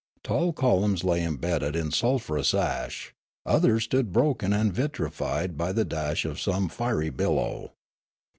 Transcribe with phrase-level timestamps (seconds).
[0.23, 3.13] Tall columns lay imbedded in sulphurous ash;
[3.45, 7.73] others stood broken and vitrified by the dash of some fiery billow.